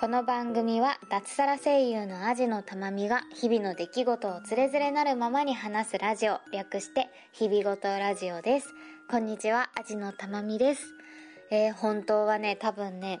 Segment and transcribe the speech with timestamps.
[0.00, 8.68] この番組は脱サラ声優のアジのたまみが日々の出来事をつれづれなるままに話すラジオ、略して日々ごとラジオです。
[9.10, 10.94] こんにちは、アジのたまみです。
[11.50, 13.20] えー、本当はね、多分ね、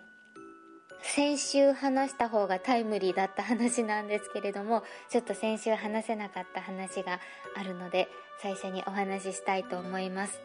[1.02, 7.20] 先週話した方がタイムリーだった話なんですけれども、ちょっと先週話せなかった話が
[7.56, 8.08] あるので、
[8.40, 10.40] 最初にお話ししたいと思います。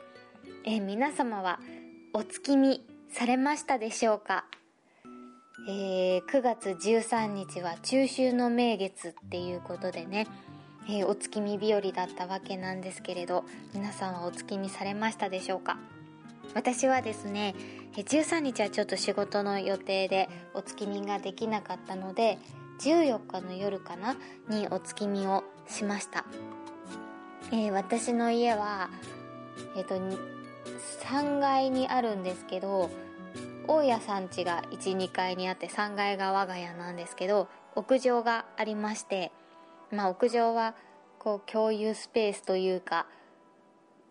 [0.66, 1.62] えー皆様は
[2.14, 4.44] お月見されましたでしょうか？
[5.64, 10.28] えー9月13日は中秋の名月っていうことでね、
[10.88, 15.78] えーお月見日和だったわけなんですけれど、皆さんはお月見されましたでしょうか？
[16.54, 17.56] 私はですね、
[17.96, 22.38] 13日はちょっと仕事の予定でお月見ができなかったので、
[22.82, 24.18] 14日の夜かな
[24.50, 26.26] にお月見をしました。
[27.54, 28.90] えー私の家は、
[29.78, 32.92] えっ、と、3階にあるんですけど、
[33.68, 39.32] 大家さん家が1、2階にあって3階が我が家なんですけど、屋上がありまして、
[39.92, 40.76] まあ屋上は
[41.18, 43.08] こう共有スペースというか、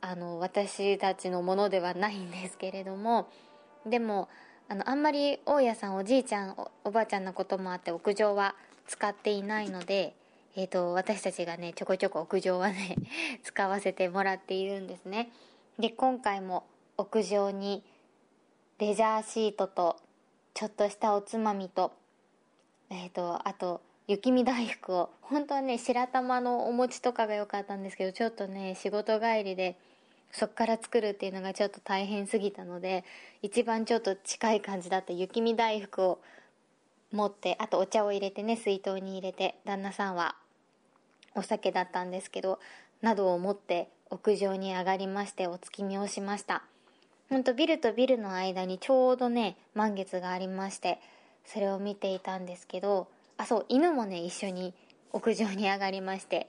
[0.01, 3.29] あの、私たちのものではないんですけれども、
[3.87, 4.29] でも、
[4.69, 8.57] あの、あんまり大家さんおじいちゃんお、おばあちゃんのこともあって屋上は
[8.89, 10.15] 使っていないので、
[10.57, 12.97] えっ、と、私たちがね、ちょこちょこ屋上はね、
[13.45, 15.31] 使わせてもらっているんですね。
[15.79, 16.65] で、今回も
[16.97, 17.83] 屋上に
[18.81, 19.97] レジャーシートと、
[20.53, 21.93] ちょっとしたおつまみと、
[22.91, 29.79] えっ、と、あと、雪見大福を、本当はね、白玉のお餅とかが良かったんですけど、ちょっとね、仕事帰りで、
[30.33, 33.05] そっから作るっていうのがちょっと大変すぎたので、
[33.43, 36.19] 一番ちょっと近い感じだった雪見大福を
[37.13, 40.35] 持って、あとお茶を入れてね、水筒に入れて、旦那さんは
[41.37, 42.59] お酒だったんですけど、
[43.03, 46.65] などを持って屋上に上がりましてお月見をしました。
[47.31, 51.01] ほんとビルとビルの間にちょうどね、満月がありまして、
[51.45, 54.75] それを見ていたんですけど、あ、そう、犬もね、一緒に
[55.13, 56.49] 屋上に上がりまして、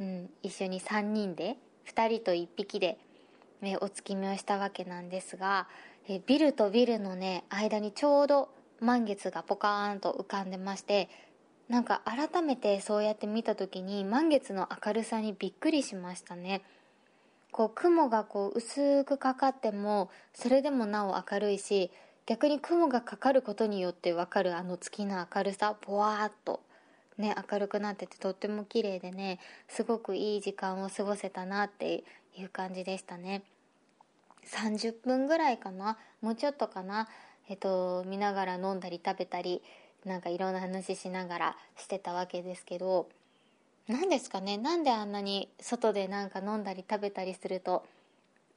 [0.00, 1.56] うん、一緒に3人で、
[1.86, 2.98] 2人と1匹で、
[3.62, 5.68] えーお月見をしたわけなんですが、
[6.08, 8.48] えビルとビルのね、間にちょうど
[8.80, 11.08] 満月がポカーンと浮かんでまして、
[11.68, 16.62] なんか改めてそうやって見た時に満月の明るさにびっくりしましたね。
[17.56, 21.90] こう雲がこう薄くかかってもそれでもなお明るいし
[22.26, 26.60] 逆に雲がかかることによってわかるあの月の明るさぼわっと
[27.16, 32.04] ね明るくなっててとっても綺麗でねすごくいい時間を過ごせたなって
[32.36, 33.42] いう感じでしたね。
[34.44, 37.08] 30分ぐらいかなもうちょっとかな
[37.48, 39.62] えっと見ながら飲んだり食べたり
[40.04, 43.08] なんかいろんな話しながらしてたわけですけど
[43.88, 44.58] 何ですかね。
[44.58, 47.84] なんであんなに外でなんか飲んだり食べたりすると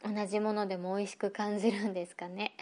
[0.03, 2.53] 同じものでも美味しく感じるんですかね。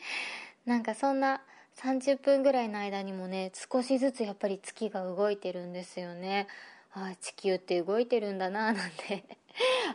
[0.65, 1.41] なんかそんな
[1.75, 6.47] 30分ぐらいの間にもね少しずつやっぱり月が動いてるんですよね。
[6.93, 9.23] ああ地球って動いてるんだななんて。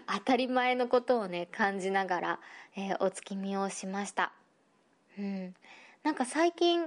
[0.06, 2.40] 当たり前のことをね感じながら、
[2.76, 4.32] えーお月見をしました。
[5.18, 5.54] うん。
[6.02, 6.86] なんか最近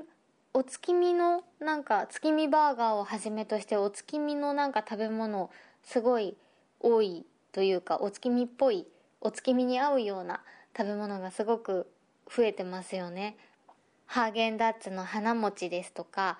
[0.53, 5.49] お月見のなんか月見バーガーをはじめとしてお月見のなんか食べ物
[5.85, 6.35] すごい
[6.79, 8.85] 多いというかお月見っぽい
[9.21, 10.41] お月見に合うような
[10.77, 11.87] 食べ物がすごく
[12.29, 13.37] 増えてますよね。
[14.07, 16.37] ハーゲンダッツの花餅ですとか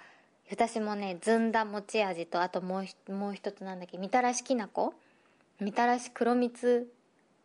[0.51, 4.93] 私もねずんだ餅味とあともうもう一つなんだっけみたらしきなこ
[5.59, 6.87] みたらし黒蜜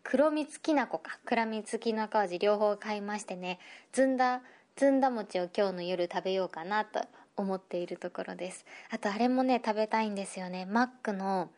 [0.03, 3.59] 黒蜜きなこか黒蜜きなこ味両方買いましてね
[3.93, 4.43] ずんだ
[4.77, 7.01] ずんだ餅を今日の夜食べようかなと
[7.37, 8.67] 思っているところです。
[8.91, 10.67] あとあれもね食べたいんですよね。
[10.67, 11.51] マックの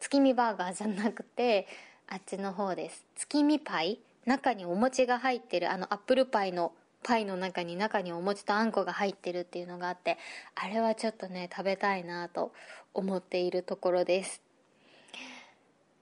[0.00, 1.66] 月見バーガーじゃなくて
[2.06, 6.72] あっちの方です月見パイ中にお餅が入ってるあのアップルパイの
[7.02, 10.18] パイの中に中にお餅とあんこが入ってるっていうのがあって
[10.54, 12.52] あれはちょっとね食べたいなと
[12.94, 14.42] 思っているところです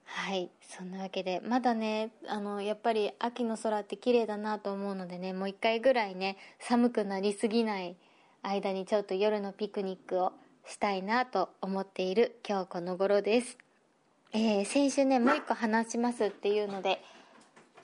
[0.07, 0.51] はい。
[0.63, 7.97] そんなわけで、まだね、あの、やっぱり秋の空って綺麗だなと思うのでね、もう一回ぐらいね、寒くなりすぎない
[8.43, 10.33] 間にちょっと夜のピクニックを
[10.65, 13.66] したいなと思っている今日この頃です。
[14.39, 17.03] えー、先週ね、もう一個話しますっていうので、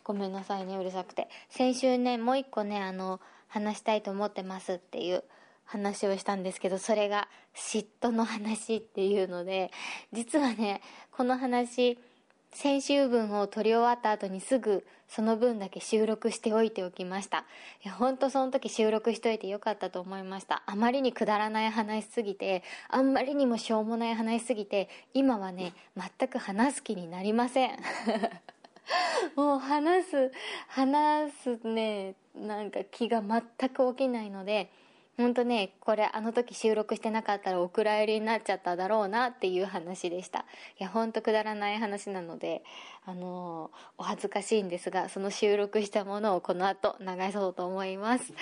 [0.04, 1.28] ごめんなさいね、うるさくて。
[1.48, 5.24] 先週ね、もう一個ね、あの、話したいと思ってますっていう
[5.64, 9.70] 話をしたんですけど、それが嫉妬の話っていうので、
[10.12, 11.98] 実はね、この話、
[12.52, 17.44] 先週分を撮り終わった後にすぐその分だけ収録しておいておきました。
[17.84, 20.62] いや、ほんとその時収録しといてよかったと思いました。
[20.66, 27.78] あまりにくだらない話しすぎて、あんまりにもしょうもない話しすぎて、今はね、全く話す気になりません。
[29.36, 30.32] もう話す、
[30.68, 34.70] 話すね、なんか気が全く起きないので、
[35.18, 40.46] 本当ねこれあの時収録してなかったらお蔵入りになっちゃっただろうなっていう話でした。
[40.80, 42.62] いや本当くだらない話なので
[43.04, 48.32] あのー、お恥ずかしいんですがその収録したものをこの後流そうと思います。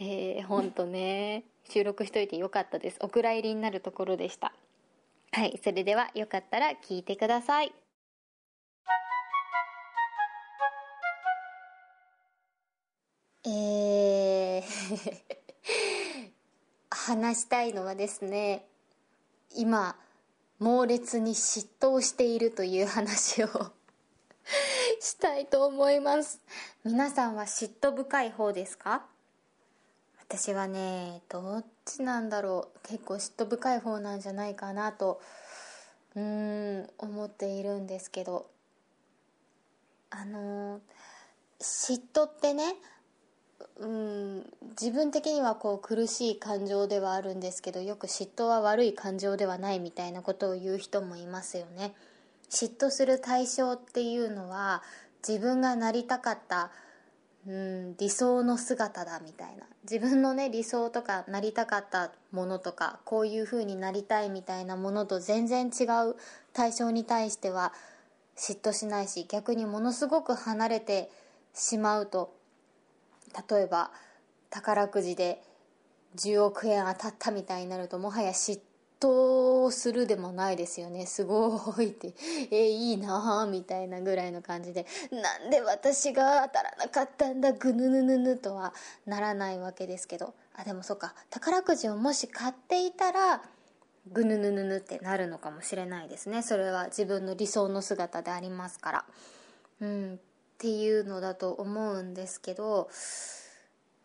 [0.00, 2.98] えー、本当ね収録しといてよかったです。
[3.00, 4.52] お蔵入りになるところでした。
[5.32, 7.72] はいそれではよかったら聞いてください。
[13.46, 15.43] えー
[17.06, 18.64] 話したいのはですね
[19.54, 19.94] 今
[20.58, 23.48] 猛烈に嫉妬をしているという話を
[25.00, 26.40] したいと思います。
[26.84, 29.04] 皆さんは嫉妬深い方ですか？
[30.26, 32.78] 私はねどっちなんだろう。
[32.88, 35.20] 結構嫉妬深い方なんじゃないかなと
[36.14, 36.22] うー
[36.82, 38.48] ん思っているんですけど。
[40.10, 40.80] あの
[41.60, 42.76] 嫉妬ってね
[43.78, 51.94] うん自分的にはこう苦しい感情ではあるんですけどよく嫉妬は悪い感情ではないみたいなことを言う人もいますよね。
[52.50, 54.82] 嫉妬する対象っていうのは
[55.26, 56.70] 自分がなりたかった
[57.46, 59.64] うん理想の姿だみたいな。
[59.82, 66.16] 自分のね理想とかなりたかったものとかこういう風になりたいみたいなものと全然違う
[66.52, 67.72] 対象に対しては
[68.36, 71.10] 嫉妬しないし逆にものすごく離れて
[71.52, 72.34] しまうと
[73.48, 73.90] 例えば
[74.50, 75.42] 宝くじで
[76.16, 78.60] 10億円当たったみたいになるともはや嫉
[79.00, 81.06] 妬するでもないですよね。
[81.06, 82.14] すごいって。
[82.50, 84.86] えいいなあみたいなぐらいの感じで。
[85.10, 88.72] なんで私が当たらなかったんだぐぬぬぬぬとは
[89.06, 90.34] ならないわけですけど。
[90.54, 91.14] あでもそうか。
[91.30, 93.42] 宝くじをもし買っていたら
[94.12, 96.42] ぐぬぬぬぬってなるのかもしれないですね。
[96.42, 99.04] それは自分の理想の姿でありますから。
[99.80, 100.20] うん。
[100.64, 102.88] っていうのだと思うんですけど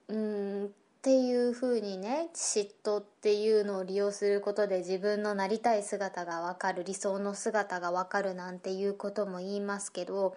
[0.10, 0.70] うんっ
[1.02, 10.36] ていうふうにね嫉妬っていうのを利用することで自分のなりたい姿が分かる理想の姿が分かるなんていうことも言いますけど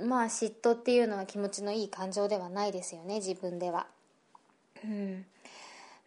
[0.00, 3.86] うんまあ嫉妬っていうのは気持ちのいい感情ではないですよね自分では。
[4.82, 5.26] うん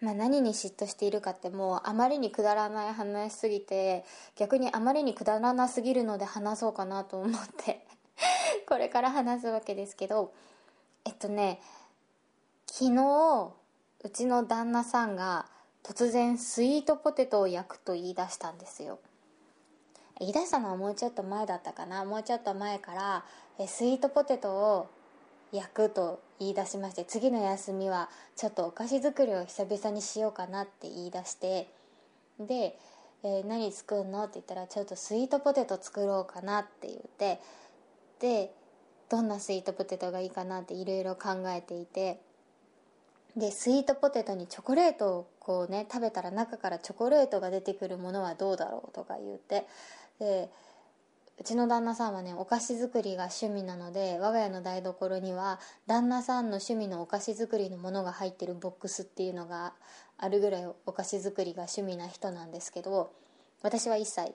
[0.02, 4.06] まあ、何に嫉妬しているかってもうあまりにくだらない話しすぎて
[4.38, 7.86] 逆にあまりにくだらなすぎるので話そうかなと思って
[8.68, 10.34] これから話すわけですけど
[11.06, 11.62] えっとね
[12.68, 13.52] 昨日
[14.04, 15.48] うちの旦那さんが
[15.84, 19.00] 突然スイートポテトを焼くと言い出したんですよ。
[20.20, 22.06] 言い出したのはもうちょっと前だったかな。
[22.06, 23.26] もうちょっと前から
[23.58, 24.88] えスイートポテトを
[25.52, 31.68] 焼くと言い出しまして次の休みはちょっとお菓子作りを久々にしようかなって言い出して
[32.40, 32.78] で、
[33.24, 34.24] えー、何作るの？
[34.24, 37.42] って言ったらちょっとスイートポテト作ろうかなって言って
[38.20, 38.52] で
[39.10, 42.20] どんなスイートポテトがいいかなっていろいろ考えていて
[43.36, 49.66] でスイートポテトにチョコレートをこうね食べたら中からチョコレートが出てくるものはどうだろうとか言って
[50.20, 50.50] で
[51.40, 59.74] うちの旦那さんはねお菓子作りが趣味なので我が家の台所には旦那さんの趣味のお菓子作りのものが入ってるボックスっていうのが
[60.18, 63.14] あるぐらいお菓子作りが趣味な人なんですけど
[63.62, 64.34] 私は一切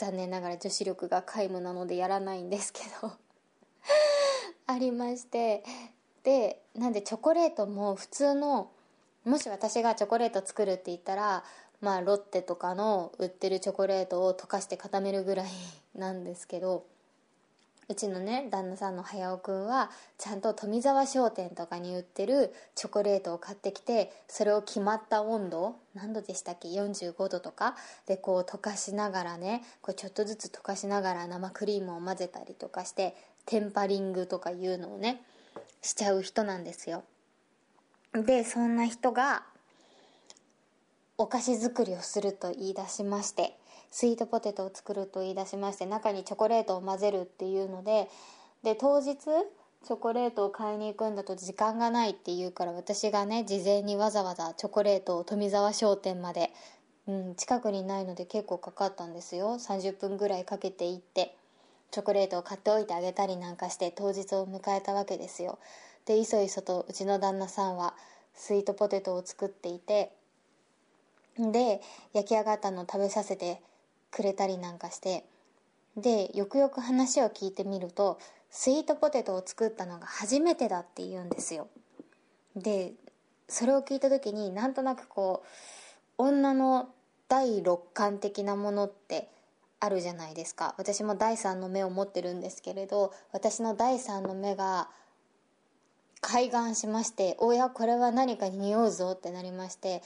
[0.00, 3.12] 残念ながら女子力が皆無なのでやらないんですけど。
[4.66, 5.62] ありまして。
[6.22, 8.70] でなんでチョコレートも普通の
[9.24, 11.44] もし私がチョコレート作るって言ったら
[11.82, 15.50] まあロッテとかの売ってるチョコレートを溶かして固めるぐらい
[15.94, 16.86] なんですけど。
[17.90, 27.74] うちのね旦那さんの早尾くんはちゃんと富沢商店とかに売ってるチョコレートを買ってきてそれを決まった温度何度でしたっけ？45度とか？
[28.06, 35.20] でこう溶かしながらねこうちょっとずつ溶かしながら生クリームを混ぜたりとかしてテンパリングとかいうのをね
[35.82, 37.02] しちゃう人なんですよ。
[38.14, 39.42] でそんな人が
[41.18, 43.59] お菓子作りをすると言い出しまして。
[43.90, 48.08] スイートポテトを作ると言い出しまして中にチョコレートを混ぜるっていうので
[48.62, 56.50] で当日チョコレートを買いに行くんだと時間がないっていうから私がね事前にわざわざチョコレートを富沢商店まで、
[57.08, 59.54] うん、近くにないので結構かかったんですよ。
[59.58, 61.34] 30分ぐらいかけて行って
[61.90, 65.58] チョコレートを買っておいてあげたりなんかして当日を迎えたわけですよ。
[66.04, 67.94] でいそいそとうちの旦那さんは
[68.34, 70.12] スイートポテトを作っていて
[71.38, 71.80] で
[72.12, 73.62] 焼き上がったのを食べさせて
[74.10, 75.24] くれたりなんかして
[75.96, 78.18] でよくよく話を聞いてみると
[78.50, 81.68] スイートポテトを作ったのが初めてだって言うんですよ。
[82.56, 82.92] で
[83.48, 85.42] それを聞いた時になんとなくこ
[86.18, 86.88] う女の
[87.28, 89.28] 第六感的なものって
[89.78, 90.74] あるじゃないですか。
[90.78, 94.88] 私も第三の目を持ってるんですけれど私の第三の目が
[96.20, 100.02] 開眼しましておやこれは何かに匂うぞってなりまして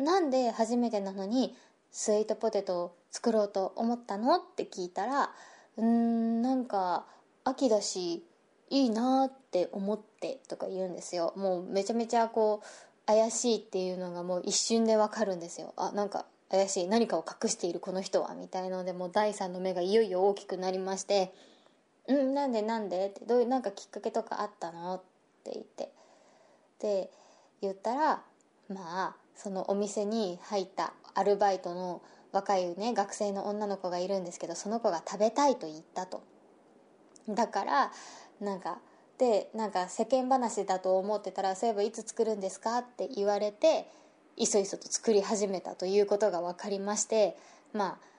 [0.00, 1.56] んなんで初めてなのに
[1.96, 4.34] スイートポテトを作ろうと思ったの？
[4.36, 5.30] って聞いたら
[5.76, 7.06] うんなんか
[7.44, 8.24] 秋だし
[8.68, 11.32] いいなって思ってとか言うんですよ。
[11.36, 12.66] もうめちゃめちゃこう
[13.06, 15.72] 怪しいっていうのがもう一瞬でわかるんですよ。
[15.76, 16.88] あなんか怪しい。
[16.88, 21.32] 何かを隠しているこの人はみたいのでもう第三の目がいよいよ大きくなりまして
[22.08, 24.96] 「うんなんでなんで?」ってどういうなんかきっかけとかあったの？
[24.96, 25.02] っ
[25.44, 25.92] て言って。
[26.80, 27.12] で
[27.60, 28.22] 言ったら
[28.68, 32.02] まあそのお店に入ったアルバイトの
[32.32, 36.22] 若いね学生の女の子がいるんですけどその子が食べたいと言ったと。
[37.28, 37.92] だから
[38.40, 38.78] なんか
[39.18, 43.88] でなんか世間話だと思ってたらそういえばいつ作るんですかって言われて
[44.36, 47.36] いそいそと作り始めたということが分かりまして
[47.72, 48.14] まあ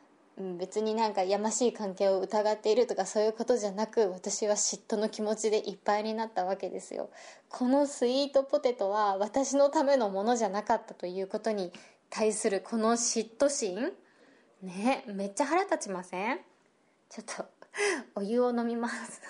[0.57, 7.09] 別になんかやましい関係を疑っているとかそういうことじゃなく私は嫉妬の気持ちでいっぱいになったわけですよ。
[7.47, 11.71] このスイートポテトは私のためのものじゃなかったということに
[12.09, 13.91] 対するこの嫉妬心？
[14.61, 16.39] ねめっちゃ腹立ちません？
[17.09, 17.45] ちょっと
[18.15, 19.21] お湯を飲みます。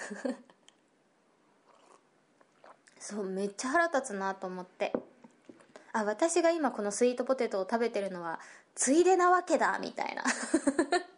[3.00, 4.94] そうめっちゃ腹立つなと思って。
[5.94, 8.39] あ私が今このスイートポテトを食べてるのは
[8.75, 10.24] ついでなわけだみたいな。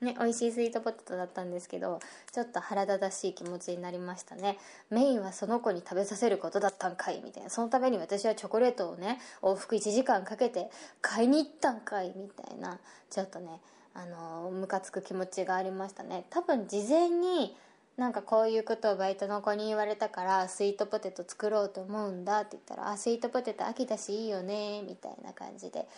[0.00, 2.00] ね、美味しいスイートポテトだったんですけど
[2.30, 4.58] ちょっと腹立たしい気持ちになりましたね。
[4.90, 7.50] メインはその子に食べさせることだったんかいみたいな。
[7.50, 12.78] そのために私はチョコレートをね往復1時間かけて買いに行ったんかいみたいな。
[13.08, 13.60] ちょっとね
[13.94, 16.26] あのムカつく気持ちがありましたね。
[16.28, 17.56] 多分事前に
[17.96, 25.88] なんかこういうことをバイトの子に言われたからスイートポテト作ろうと思うんだって言ったら「あスイートポテト秋だしいいよね」みたいな感じで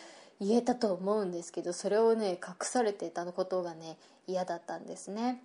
[0.41, 5.43] 言えたと思うんですけどそれをね隠されてたことがね嫌だったんですね。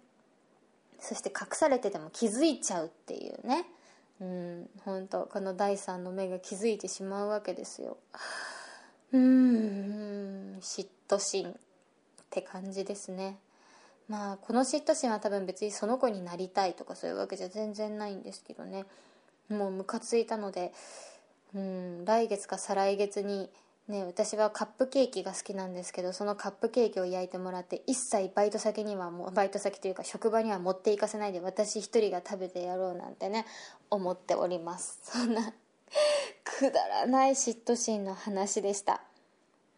[0.99, 3.65] そして隠されてても気づいちゃうっていうね。
[4.21, 7.97] うん本当この第三の目が気づいてしまうわけですよ。
[9.11, 11.53] うん嫉妬心っ
[12.29, 13.37] て感じですね。
[14.07, 18.85] まあこの嫉妬心は多分別にその子になりたいとかそういうわけじゃ全然ないんですけどね。
[19.49, 20.71] もうムカついたので
[21.53, 23.49] うん来月か再来月に
[23.89, 33.45] ね、私はカップケーキが好きなんですけどそのカップケーキを焼いてもらって一切バイト先にはもうバイト先というか職場には持っていかせないで私一人が食べてやろうなんてね
[33.89, 34.99] 思っております。
[35.03, 35.53] そんな
[36.45, 39.01] くだらない嫉妬心の話でした。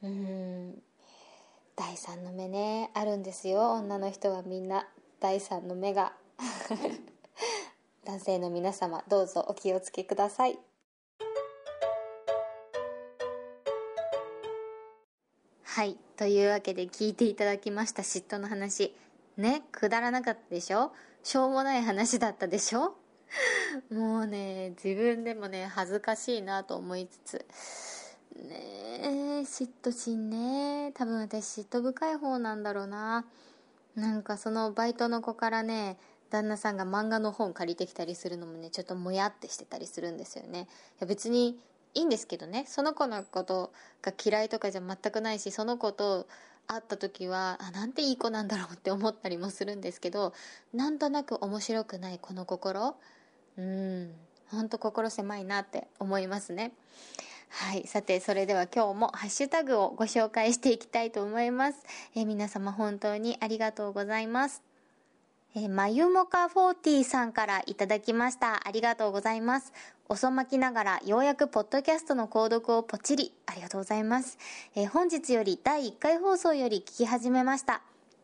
[0.04, 0.76] うん。
[1.76, 3.72] 第三の目ねあるんですよ。
[3.72, 4.88] 女の人はみんな
[5.20, 6.14] 第三の目が。
[8.06, 10.60] 男性の皆様どうぞお気をつけください。
[15.76, 18.96] はいというわけで聞いていただきました嫉妬の話。
[19.36, 20.94] ねくだらなかったでしょ？
[21.22, 22.96] しょうもない話だったでしょ？
[23.92, 27.46] もうね自分でもね恥ずかしいなと思いつつ。
[28.38, 28.56] ね
[29.02, 29.08] え
[29.42, 30.94] 嫉妬心ね。
[30.94, 33.26] 多分私嫉妬深い方なんだろうな。
[33.96, 35.98] なんかそのバイトの子からね
[36.30, 40.62] 旦那さんが漫画の本借りてきたりするのもねちょっともやってしてたりするんですよね。
[40.62, 40.68] い
[41.02, 41.60] や別に
[41.96, 42.66] いいんですけどね。
[42.68, 43.72] その子のこと
[44.02, 46.28] が嫌いとかじゃ全くないしその子と
[46.68, 50.34] 会った時はあなんていい子なんだろうって思ったりもするんですけど
[50.74, 52.96] なんとなく面白くないこの心。
[53.58, 54.14] うん。
[54.52, 56.74] ほんと心狭いなって思いますね。
[57.50, 57.88] はい。
[57.88, 61.80] さてそれでは今日もハッシュタグをご紹介していきたいと思います、
[62.16, 64.75] え、皆様本当にありがとうございます。
[65.58, 68.68] えー、まゆもか40さんからいただきました。
[68.68, 69.72] ありがとうございます。
[70.10, 73.32] 遅まきながらようやくポッドキャストの購読をポチリ。
[73.46, 74.38] ありがとうございます。
[74.76, 77.82] えー、本日より第1回放送より聞き始めました。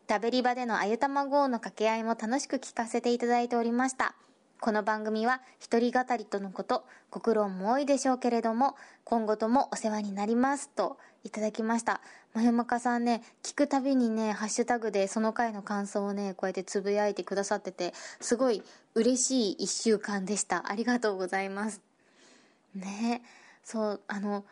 [0.07, 4.13] ダベリバでのあゆたま号の掛け合いも楽しく聞かせていただいておりました。
[4.59, 12.01] この番組は一人語りとのこと、ご苦労も多いでしょうけれども、今後ともお世話になりますといただきました。
[12.33, 18.63] まゆまかさんね、聞くたびにね、ハッシュタグでその回の感想をね、こうやってつぶやいてくださってて、すごい
[18.95, 20.71] 嬉しい一週間でした。
[20.71, 21.81] ありがとうございます。
[22.73, 23.21] ね
[23.63, 24.45] そう、あの、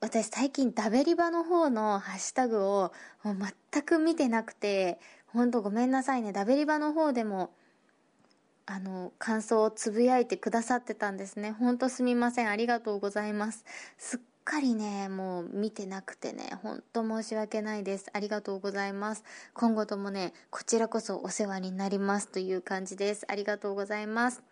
[0.00, 2.92] 私最近ダベリバの方のハッシュタグを
[3.24, 6.32] 全く見てなくて、ほんとごめんなさいね。
[6.32, 7.50] ダベリバの方でも
[8.70, 13.64] あの感想をつぶやいてくださってたんですねほんとすみませんありがとうございます
[13.96, 18.06] すっかりねもう見てなくてねほんと申し訳ないです。
[18.14, 19.22] ありがとうございます。
[19.52, 23.26] 今後ともねこちらこそお世話になりますという感じです。
[23.28, 24.42] ありがとうございます。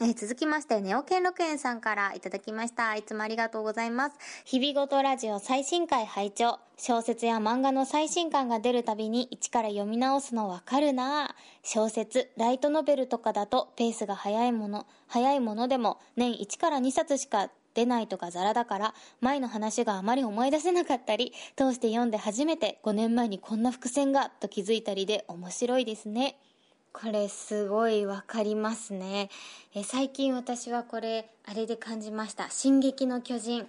[0.00, 2.94] え、続きまして、ネオケンロクエンさんからいただきました。
[2.94, 4.16] いつもありがとうございます。
[4.44, 6.60] 日々ごとラジオ最新回拝聴。
[6.76, 11.34] 小説や漫画の最新刊が出るたびに一から読み直すのわかるな。
[11.64, 26.36] 小説、ライトノベルとかだとペースが早いもの、早いものでも年1から2冊しか出ないとかザラだから前の話があまり思い出せなかったり通して読んで初めて5年前にこんな伏線がと気づいたりで面白いですね。
[26.92, 29.30] これすごいわかりますね。
[29.72, 32.50] え最近私はこれ、あれで感じました。
[32.50, 33.68] 進撃の巨人。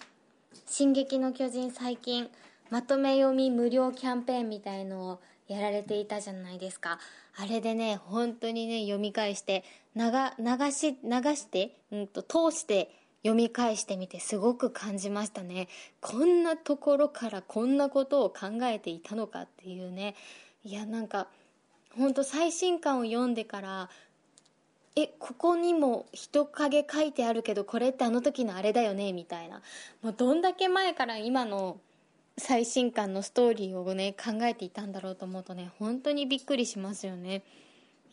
[0.66, 2.30] 進撃の巨人最近、
[2.72, 6.98] まとめ読み無料キャンペーンみたいのをやられていたじゃないですか。
[7.38, 9.64] あれでね、本当にね、読み返して、
[9.96, 10.06] 流、
[10.40, 15.68] 流し、流して、うんと、通して読み返してみてすごく感じましたね。
[16.02, 20.16] こんなところからこんなことを考えていたのかっていうね。
[20.64, 21.28] いや、なんか、
[21.98, 23.90] 本当最新刊を読んでから
[24.96, 29.14] えここにも人影書いてあるけどこれってあの時のあれだよね？
[29.14, 29.62] みたいな
[30.02, 31.80] もうどんだけ前から今の
[32.38, 37.44] 最新刊のストーリーをね考えていたんだろうと思うとね本当にびっくりしますよね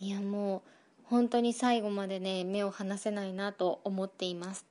[0.00, 0.62] いやもう
[1.04, 4.64] 本当に最後までね目を離せないなと思っています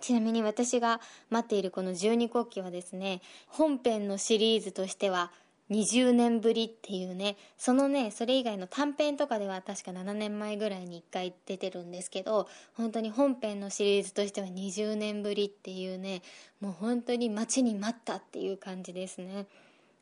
[0.00, 5.30] ちなみに私が待っているこの十二国旗はですね本編のシリーズとしては
[5.70, 16.22] 20年ぶりっていうね、そのね、それ以外の短編とかでは確か7年前ぐらいに1回出てるんですけど、本当に本編のシリーズとしては20年ぶりっていうね、
[16.60, 19.46] もう本当に待ちに待ったっていう感じですね。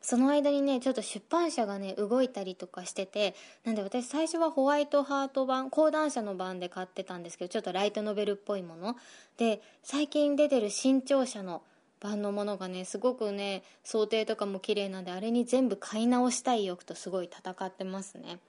[0.03, 3.33] その間にね、ちょっと出版社がね、動いたりとかしてて、
[3.63, 8.95] なんで私最初はホワイトハート版、講談社の版で買ってたんですけど、ちょっとライトノベルっぽいもの。
[9.37, 11.63] で、最近出てる新潮社の
[12.03, 18.39] 版のものがねすごくね想定とかも綺麗なんであれに全部買い直したい欲とすごい戦ってますね。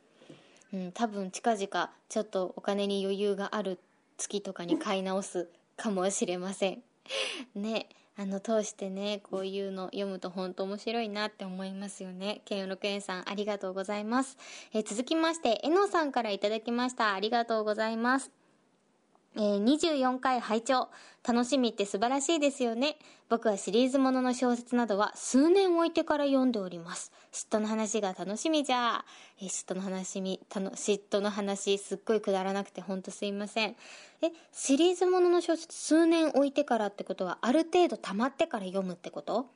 [0.72, 3.78] うん多分近々ちょっとお金に余裕がある
[4.18, 6.82] 月とかに買い直すかもしれません。
[7.54, 7.86] ね。
[8.16, 12.42] あの通してねこういうの読むと本当面白いなって思いますよね。
[12.44, 14.36] 県六園さんありがとうございます。
[14.72, 17.14] え続きましてえのさんから頂きました。
[17.14, 18.43] ありがとうございます。
[19.36, 20.88] えー、24回拝聴
[21.26, 22.96] 楽しみって素晴らしいですよね。
[23.28, 27.10] 僕はシリーズものの小説などは数年置いてから読んでおります。
[27.32, 29.04] 嫉妬の話が楽しみじゃ。
[29.40, 33.70] えー、嫉妬の話み、たの、嫉妬の話、すっごいくだらなくてほんとすいません。
[34.22, 39.46] え、シリーズものの小説数年置いてからってことは、ある程度溜まってから読むってこと？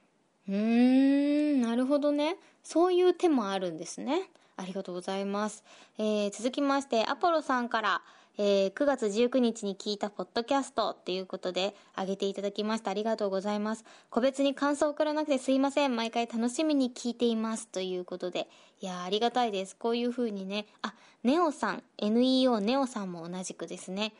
[0.48, 2.36] うーん、なるほどね。
[2.64, 4.30] そういう手もあるんですね。
[4.56, 5.62] ありがとうございます。
[5.98, 8.02] えー、続きまして、アポロさんから、
[8.40, 12.92] えー、9月19日に聞いたポッドキャストっていうことであげていただきました。
[12.92, 13.84] ありがとうございます。
[14.10, 15.96] 個別に感想を送らなくてすいません。
[15.96, 17.66] 毎回楽しみに聞いています。
[17.66, 18.46] ということで。
[18.80, 19.74] いやありがたいです。
[19.74, 24.12] こういう風にね、あ、ネオさん、NEO ネオさんも同じくですね。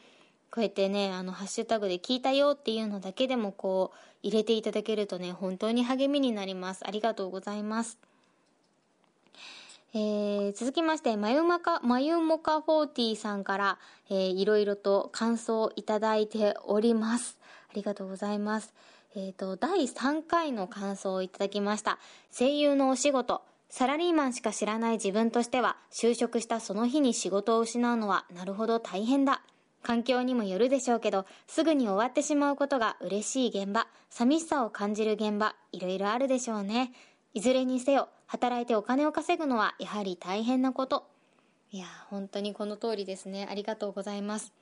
[0.50, 6.85] こうやってね、あの、ハッシュタグで聞いたよっていうのだけでもこう、入れていただけるとね、本当に励みになります。
[6.85, 7.98] ありがとうございます。
[9.94, 13.79] えー、続きまして、まゆまか、まゆもか40さんから、
[14.11, 17.38] えー、いろいろと感想をいただいております。
[17.70, 18.74] ありがとうございます。
[19.14, 21.98] えっ、ー、と、第3回の感想をいただきました。
[22.31, 29.42] 声優のお仕事、サラリーマンしか知らない自分としては、就職したその日に仕事を失うのは、なるほど大変だ。
[29.83, 36.92] 環境にもよるでしょうけど、すぐに終わってしまうことが嬉しい現場、寂しさを感じる現場、いろいろあるでしょうね。
[37.33, 41.09] いずれにせよ、働いてお金を稼ぐのはやはり大変なこと。
[41.71, 43.47] いや、本当にこの通りですね。
[43.51, 44.53] ありがとうございます。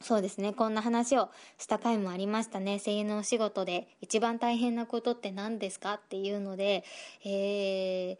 [0.00, 0.52] そうですね。
[0.52, 2.80] こんな話をした回もありましたね。
[2.84, 6.84] 声優のお仕事で一番大変なことって何ですかっていうので、
[7.24, 8.16] えー、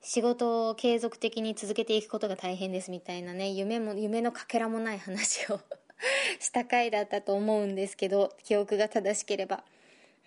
[0.00, 5.60] 仕事を継続的に続けていくことが大変ですみたいなね、夢も、夢のかけらもない話を
[6.38, 9.64] した回だったと思うんですけど、記憶が正しければ。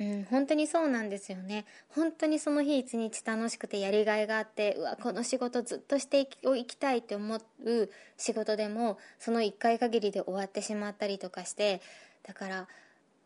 [0.01, 1.65] うん、本当にそうなんですよね。
[1.89, 6.25] 本当にその日一日楽しくてやりがいがあって、うわ、この仕事ずっとしてい
[6.65, 11.81] きたいって思う仕事でも、その1回限りで終わってしまったりとかして、
[12.23, 12.67] だから、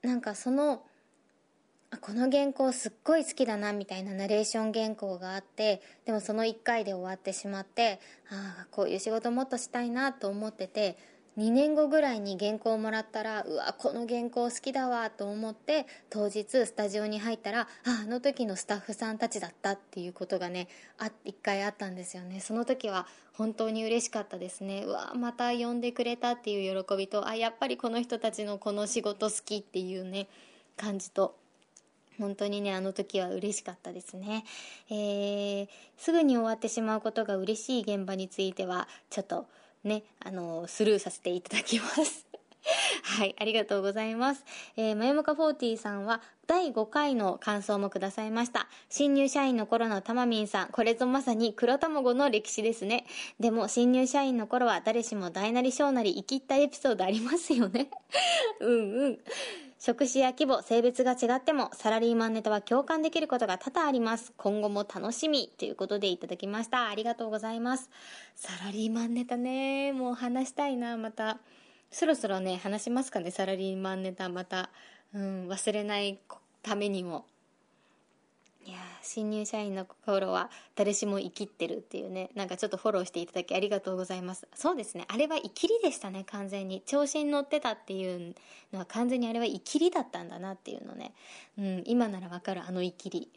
[0.01, 0.83] なんかその、
[2.01, 10.97] この原稿すっごい好きだなみたいなナレーション原稿があってでもその1回で終わってしまってああこういう仕事もっとしたいなと思ってて
[11.38, 17.67] 2年後ぐらいに原稿をもらったらうわこの原稿好きだわと思って当日スタジオに入ったらあ
[18.04, 20.67] あの時のスタッフさんたちだったっていうことがね
[20.98, 30.28] あ1回あったんですよねその時は本当に嬉しかったですねうわまた呼んでくれたっていう喜びとあやっぱりこの人たちのこの仕事好きっていうね
[30.78, 31.36] 感じと
[32.17, 34.45] 本当にね、あの時は嬉しかったですね。
[34.89, 35.67] えー、
[35.98, 39.48] すぐに終わってしまうことが嬉しい現場については、ちょっと
[39.86, 42.26] ね、あの、スルーさせていただきます。
[43.04, 44.43] はい、ありがとうございます。
[44.76, 48.67] えー、まゆむか40さんは、第5回の感想もくださいました。
[48.89, 53.06] 新入社員の頃のたまみんさん、これぞまさに黒卵の歴史ですね。
[53.39, 57.89] でも、新入社員の頃は誰しも大なり小なり生きったエピソードありますよね。
[58.60, 59.19] うんうん。
[59.86, 64.34] 職種や規模、性別が違っても、サラリーマンネタは共感できることが多々あります。
[64.36, 66.89] 今後も楽しみということでいただきました。
[66.89, 67.91] ありがとうございます。
[68.34, 71.38] サラリーマンネタね、もう話したいな、また。
[71.91, 74.71] そろそろね、話しますかね、サラリーマンネタ、また。
[75.13, 76.17] うん、忘れない
[76.63, 77.28] ためにも。
[78.65, 84.47] いや新入社員の頃は誰しも生きってるっていうね、なんかちょっとフォローしていただきありがとうございます。
[84.56, 86.82] そうですね、あれは生きりでしたね、完全に。
[86.82, 88.34] 調子に乗ってたっていう
[88.73, 91.13] のは完全にあれは生きりだったんだなっていうのね。
[91.60, 93.30] うん、今ならわかる、あの生きり。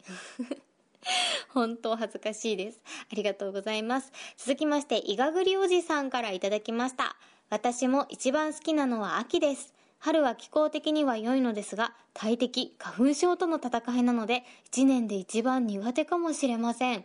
[1.53, 2.81] 本当恥ずかしいです。
[3.11, 4.11] ありがとうございます。
[4.37, 7.15] 続きまして、いがぐりおじさんからいただきました。
[7.51, 9.78] 私も一番好きなのは秋です。
[9.99, 17.03] 春は気候的には良いのですが、大敵、花粉症との戦いなので、一年で一番苦手かもしれません。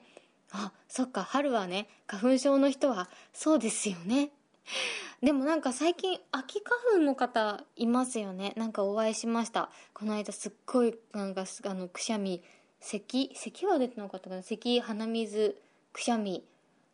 [0.53, 4.31] あ、そっか、春はね、花粉症の人は、そうですよね。
[5.23, 8.53] でもなんか最近、秋花粉の方いますよね。
[8.57, 9.71] なんかお会いしました。
[9.93, 12.45] この間すっごい、なんか、あの、くしゃみ、
[12.79, 15.61] 咳、咳は出てなかったかな咳、鼻水、
[15.93, 16.45] くしゃみ、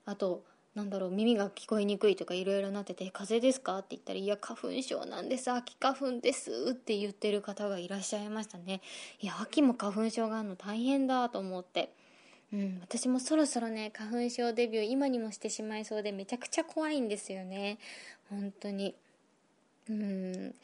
[0.07, 0.45] あと、
[0.81, 5.51] なんだろう耳が聞こえにくいとかいろいろなってて「風邪ですか?」って言ったら「いや花粉症なんです。
[5.51, 8.81] 秋花粉です」って言ってる方がいらっしゃいましたね
[9.21, 11.93] いや秋も花粉症があるの大変だと思って。
[12.53, 17.79] うん私もそろそろね花粉症デビュー今にもしてしまいそうでめちゃくちゃ怖いんですよね。
[18.29, 18.97] 本当に。
[19.89, 20.55] うん。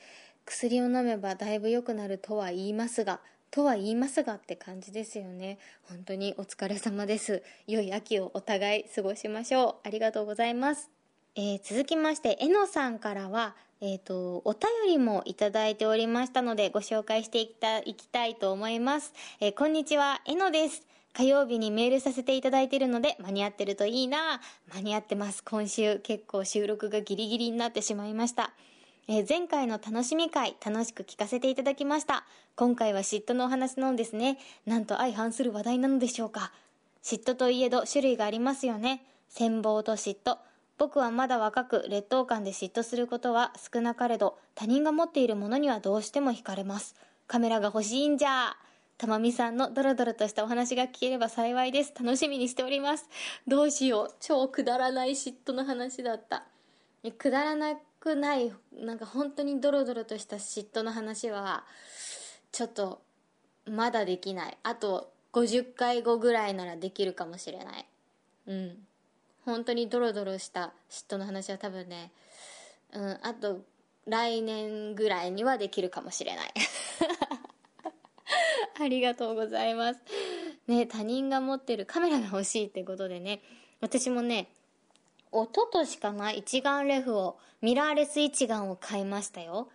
[0.46, 5.58] 薬を飲めばだいぶ良くなるとは言いますがとは言いますがって感じですよね。
[5.82, 7.42] 本当にお疲れ様です。
[7.66, 9.86] 良い秋をお互い過ごしましょう。
[9.88, 10.90] ありがとうございます。
[11.36, 19.12] えー、続きまして、えのさんからは、えっ、ー、と、お便りもいただいておりましたので、ご紹介していきたいきたいと思います。
[19.40, 20.86] えー、こんにちは、えのです。
[21.12, 24.40] 火曜日にメールさせていただいているので、間に合ってるといいな
[24.74, 25.42] 間に合ってます。
[25.44, 28.52] 今週、結構収録がギリギリになってしまいました。
[29.08, 32.24] えー、前回の楽しみ会、楽しく聞かせていただきました。
[32.56, 34.36] 今回は嫉妬のお話なんですね。
[34.66, 36.50] なんと相反する話題なのでしょうか。
[37.04, 39.06] 嫉妬といえど種類がありますよね。
[39.28, 40.38] 戦望と嫉妬。
[40.76, 46.96] 僕はまだ若く劣等感で嫉妬することは少なかれど、他人が持っているものにはどうしても惹かれます。
[47.28, 48.56] カメラが欲しいんじゃ
[48.98, 51.92] たまみさんのドロドロとしたお話が聞ければ幸いです。
[51.96, 53.08] 楽しみにしております。
[53.46, 54.14] どうしよう。
[54.18, 56.44] 超くだらない嫉妬の話だった。
[57.18, 57.74] くだらな
[58.06, 61.64] くないなんか本当にドロドロとした嫉妬の話は
[62.52, 63.02] ちょっと
[63.68, 64.56] まだできない。
[64.62, 67.86] あと50回後ぐらいならできるかもしれない。
[68.46, 68.76] うん。
[69.44, 72.12] 本当にドロドロした嫉妬の話は多分ね
[72.92, 73.18] うん。
[73.22, 73.62] あと
[74.06, 76.54] 来年ぐらいにはできるかもしれない。
[78.80, 80.00] ありがとうございます。
[80.68, 83.42] ね他人が持ってるカメラが欲しいってことでね
[83.80, 84.48] 私もね
[85.44, 89.68] 一昨年かな一眼レフを、ミラーレス一眼を買いましたよ。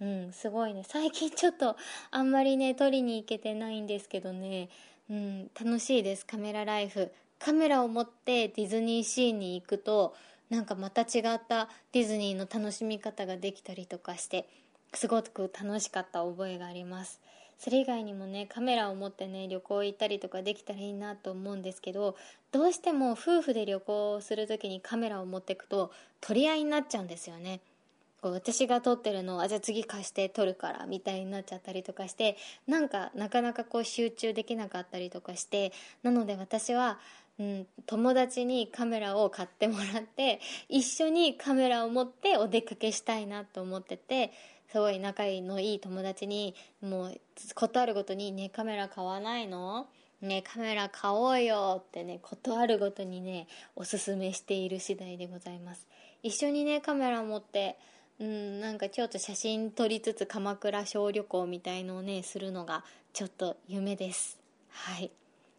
[0.00, 0.84] うん、すごいね。
[0.86, 1.76] 最近ちょっと
[2.10, 4.68] あんまりね、撮りに行けてないんですけどね、
[5.10, 7.12] うん、楽しいです、カメラライフ。
[7.38, 10.14] カメラを持ってディズニーシーに行くと、
[10.50, 14.48] なんかまた違ったディズニーの楽しみ方ができたりとかして、
[14.94, 17.20] すごく楽しかった覚えがあります。
[17.58, 22.16] それ以外にもねカメラを持ってね旅行行ったりとかできたらいいなと思うんですけど
[22.52, 25.90] どうしても夫婦で旅行する時にカメラを持っていくと
[26.20, 27.60] 取り合いになっちゃうんですよね。
[28.22, 36.98] こう私が撮ってるのをあじゃあ次貸して撮るからみたいになっちゃったりとかしてなんかなかなかこう集中できなかったりとかしてなので私は
[37.38, 44.30] うん、友達にカメラを買ってもらって一緒にカメラを持ってお出かけしたいなと思ってて
[44.74, 47.20] すごい仲のいい友達にもう
[47.54, 49.86] 断るごとに「ねカメラ買わないの?」
[50.20, 55.86] ねカメラ買おうよってね断るごとにねおすすめしている次第でございます。
[56.24, 57.78] 一緒にねカメラ持って
[58.18, 64.40] うんなんかちょっと写真撮りつつ鎌倉小旅行みたいのをねするのがちょっと夢です。
[64.70, 65.12] はい。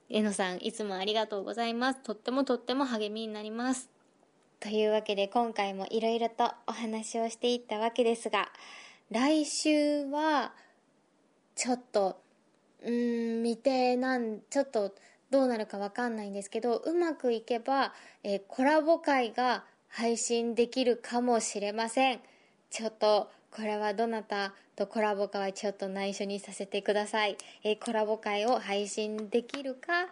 [0.10, 2.02] えのさんいつもありがとうございます。
[2.02, 3.90] とってもとっても励みになります。
[4.60, 8.50] というわけで今回もいろいろとお話をしていったわけですが
[9.12, 10.54] 来週は、
[11.56, 12.20] ちょっと、
[12.84, 14.96] うん、未定なん、ちょっと
[15.30, 22.20] どうなるかわかんないんですけど、うまくいけば、えー、コラボ会が配信できるかもしれません。
[22.72, 27.38] ちょっと、これはどなたとコラボかはちょっと内緒にさせてください。
[27.64, 30.08] えー、コラボ会を配信できるか、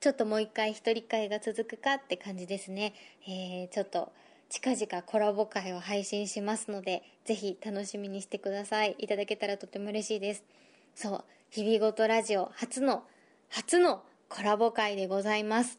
[0.00, 2.94] ちょっともう一回一人会が続くかって感じですね。
[3.26, 4.12] えー、ちょっと、
[4.50, 8.96] 近々コラボ会を配信しますので、ぜひ楽しみにしてください。
[8.98, 10.44] いただけたらとても嬉しいです。
[10.94, 13.04] そう、日々ごとラジオ初の、
[13.50, 15.78] 初のコラボ会でございます。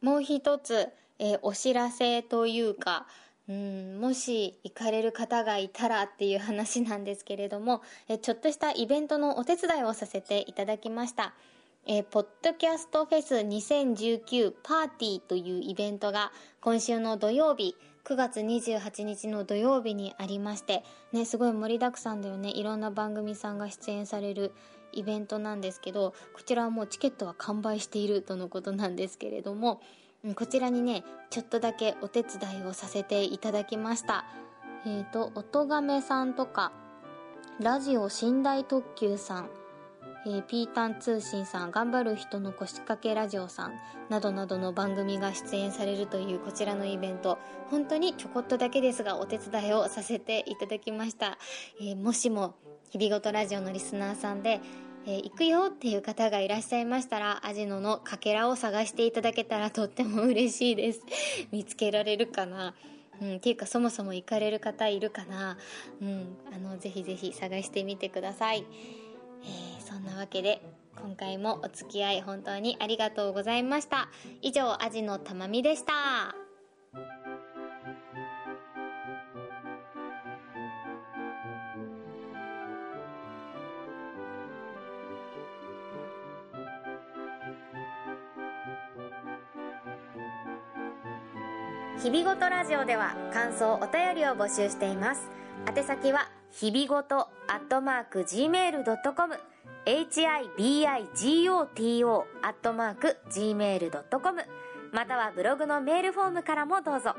[0.00, 3.06] もう一つ、えー、お知らせというか、
[3.48, 11.34] うん、もし行かれる方がいたらっていう話なんですけれども、えちょっとしたイベントのお手伝いをさせていただきました。
[11.88, 22.50] えー、ポッドキャストフェス2019パーティーというイベントが今週の土曜日、9月28日の土曜日にありまして、ね、すごい盛りだくさんだよね。
[22.50, 24.52] いろんな番組さんが出演される
[24.92, 29.80] イベントなんですけど、こちらはもうチケットは完売しているとのことなんですけれども、
[30.34, 34.24] こちらにね、ちょっとだけお手伝いをさせていただきました。
[34.84, 36.72] えっ、ー、と、音亀さんとか、
[37.60, 39.50] ラジオ寝台特急さん、
[40.28, 47.38] えー、ピータン通信さん、頑張る人の腰掛けラジオさん、などなどの番組が出演されるというこちらのイベント、
[47.70, 51.38] 本当にちょこっとだけですがお手伝いをさせていただきました。
[51.80, 52.56] えー、もしも、
[52.90, 54.60] 日々ごとラジオのリスナーさんで、
[55.06, 61.02] えー、行くよっていう方がいらっしゃいましたら、アジノのかけらを探していただけたらとっても嬉しいです。
[61.52, 62.74] 見つけられるかな？
[63.22, 65.56] うん、っていうかそもそも行かれる方いるかな？
[66.02, 68.66] うん、あの、ぜひぜひ探してみてください。
[69.42, 70.60] えー、そんなわけで、
[70.96, 74.08] 今回もお付き合い本当にありがとうございました。
[74.42, 76.34] 以上、アジのたまみでした。
[92.02, 95.28] 日々ごとラジオでは感想お便りを募集しています。
[95.66, 99.34] 宛先は日々ごとアットマーク gmail.com
[99.86, 104.42] hibigoto アットマーク gmail.com
[104.92, 107.14] またはブログのメールフォームからもどうぞ。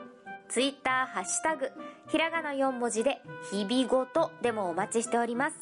[0.49, 1.71] ツイッターハッシュタグ、
[2.09, 5.57] ひらがな4文字で、日々ごとでもお待ちしております。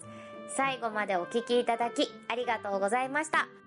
[0.55, 3.64] 最後までお聞きいただき、ありがとうございました。